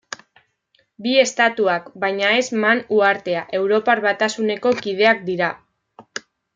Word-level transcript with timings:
Bi 1.05 1.11
estatuak, 1.23 1.91
baina 2.05 2.33
ez 2.39 2.47
Man 2.65 2.83
uhartea, 2.97 3.45
Europar 3.61 4.05
Batasuneko 4.09 4.77
kideak 4.85 5.27
dira. 5.33 5.57